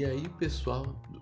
[0.00, 1.20] E aí, pessoal do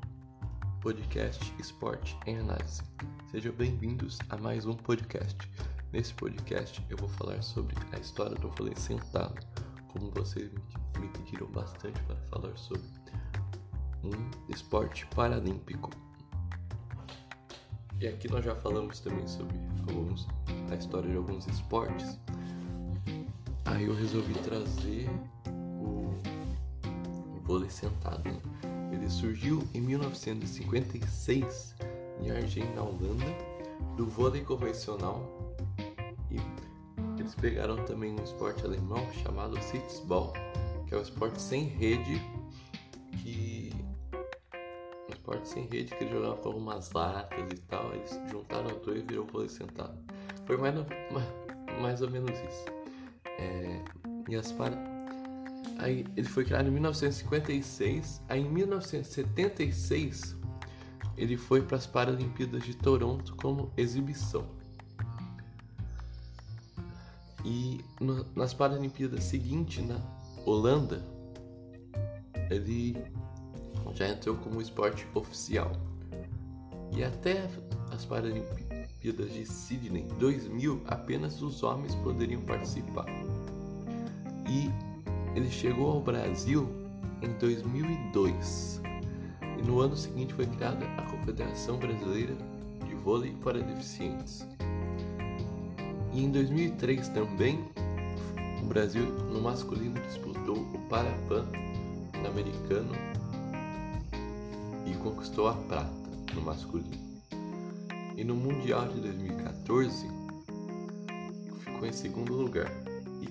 [0.80, 2.80] podcast Esporte em Análise,
[3.28, 5.36] sejam bem-vindos a mais um podcast.
[5.92, 9.44] Nesse podcast eu vou falar sobre a história do vôlei sentado,
[9.88, 10.52] como vocês
[11.00, 12.86] me pediram bastante para falar sobre
[14.04, 14.12] um
[14.48, 15.90] esporte paralímpico.
[18.00, 19.56] E aqui nós já falamos também sobre
[19.88, 20.28] alguns,
[20.70, 22.16] a história de alguns esportes.
[23.64, 25.10] Aí eu resolvi trazer
[27.48, 28.22] vôlei sentado.
[28.28, 28.38] Né?
[28.92, 31.74] Ele surgiu em 1956
[32.20, 33.24] em Argem, na Holanda,
[33.96, 35.56] do vôlei convencional.
[36.30, 36.36] E
[37.18, 40.34] eles pegaram também um esporte alemão chamado Sitzball,
[40.86, 42.20] que é um esporte sem rede
[43.22, 43.72] que
[45.08, 47.94] um esporte sem rede que eles jogavam com algumas latas e tal.
[47.94, 49.96] Eles juntaram os dois e virou vôlei sentado.
[50.44, 50.74] Foi mais,
[51.80, 52.64] mais ou menos isso.
[53.38, 53.82] É,
[54.28, 54.97] e as para
[55.78, 58.22] Aí ele foi criado em 1956.
[58.28, 60.36] Aí em 1976
[61.16, 64.46] ele foi para as Paralimpíadas de Toronto como exibição.
[67.44, 70.00] E no, nas Paralimpíadas seguintes, na
[70.44, 71.04] Holanda,
[72.50, 72.96] ele
[73.94, 75.72] já entrou como esporte oficial.
[76.92, 77.48] E até
[77.90, 83.06] as Paralimpíadas de Sydney 2000, apenas os homens poderiam participar.
[84.48, 84.70] E
[85.38, 86.68] ele chegou ao Brasil
[87.22, 88.82] em 2002
[89.56, 92.36] e no ano seguinte foi criada a Confederação Brasileira
[92.84, 94.46] de Vôlei para Deficientes.
[96.12, 97.64] E em 2003 também
[98.60, 101.46] o Brasil no masculino disputou o Parapan
[102.26, 102.92] americano
[104.86, 106.98] e conquistou a prata no masculino.
[108.16, 110.08] E no Mundial de 2014
[111.64, 112.87] ficou em segundo lugar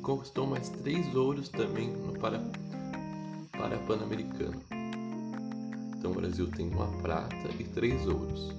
[0.07, 2.41] conquistou mais três ouros também no para,
[3.51, 4.63] para Pan-Americano.
[5.97, 8.55] Então o Brasil tem uma prata e três ouros.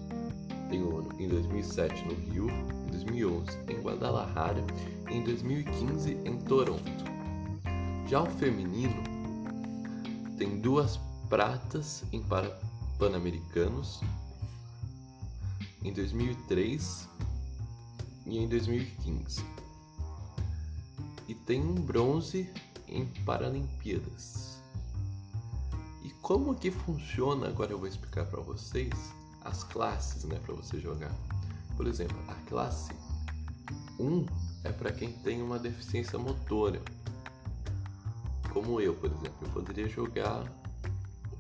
[0.69, 4.63] Tem ouro em 2007 no Rio, em 2011 em Guadalajara
[5.11, 6.83] e em 2015 em Toronto.
[8.07, 9.03] Já o feminino
[10.37, 12.61] tem duas pratas em para
[12.99, 14.03] Pan-Americanos
[15.83, 17.09] em 2003
[18.27, 19.68] e em 2015
[21.29, 22.51] e tem um bronze
[22.89, 24.59] em Paralimpíadas.
[26.03, 27.47] E como que funciona?
[27.47, 28.93] Agora eu vou explicar para vocês
[29.45, 31.13] as classes, né, para você jogar.
[31.77, 32.93] Por exemplo, a classe
[34.01, 34.27] 1
[34.65, 36.81] é para quem tem uma deficiência motora.
[38.53, 40.45] Como eu, por exemplo, eu poderia jogar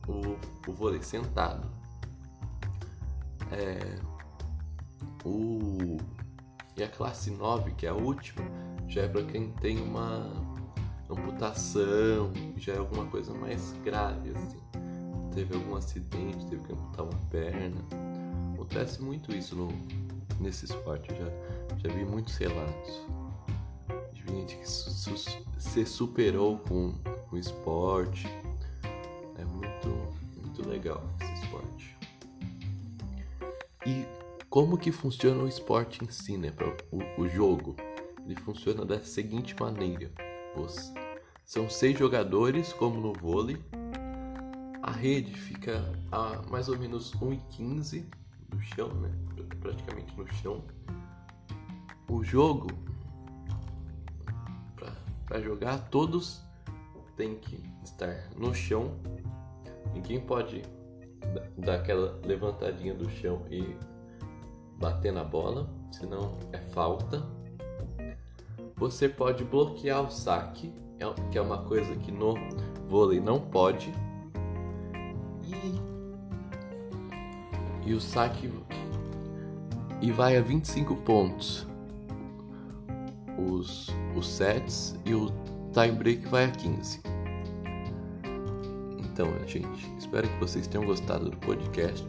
[0.06, 1.66] o, o vôlei sentado.
[3.50, 3.98] É,
[5.24, 5.96] o,
[6.76, 8.44] e a classe 9, que é a última,
[8.88, 10.32] já é para quem tem uma
[11.10, 14.58] amputação, já é alguma coisa mais grave, assim.
[15.34, 17.84] Teve algum acidente, teve que amputar uma perna.
[18.54, 19.68] Acontece muito isso no,
[20.40, 21.26] nesse esporte, já,
[21.76, 23.06] já vi muitos relatos
[24.12, 26.94] de gente que su, su, se superou com
[27.30, 28.26] o esporte.
[29.36, 29.88] É muito,
[30.42, 31.96] muito legal esse esporte.
[33.86, 34.04] E
[34.48, 36.52] como que funciona o esporte em si, né?
[36.90, 37.76] O, o jogo
[38.28, 40.10] ele funciona da seguinte maneira:
[41.44, 43.56] são seis jogadores, como no vôlei.
[44.82, 48.04] A rede fica a mais ou menos 1,15
[48.52, 49.10] no chão, né?
[49.60, 50.62] praticamente no chão.
[52.10, 52.68] O jogo,
[55.26, 56.42] para jogar, todos
[57.16, 58.94] têm que estar no chão.
[59.94, 60.62] Ninguém pode
[61.56, 63.76] dar aquela levantadinha do chão e
[64.78, 67.37] bater na bola, senão é falta.
[68.78, 72.34] Você pode bloquear o saque, é que é uma coisa que no
[72.88, 73.92] vôlei não pode.
[75.44, 75.80] E,
[77.88, 78.48] e o saque
[80.00, 81.66] e vai a 25 pontos.
[83.36, 85.26] Os, os sets e o
[85.72, 87.00] time break vai a 15.
[88.98, 92.06] Então, gente, espero que vocês tenham gostado do podcast.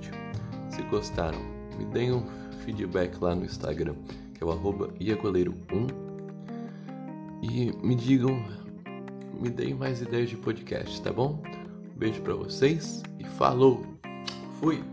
[0.69, 1.39] Se gostaram,
[1.79, 2.23] me deem um
[2.63, 3.95] feedback lá no Instagram,
[4.35, 6.08] que é o arroba iagoleiro1
[7.41, 8.43] e me digam,
[9.39, 11.41] me deem mais ideias de podcast, tá bom?
[11.95, 13.85] Beijo para vocês e falou.
[14.59, 14.83] Fui.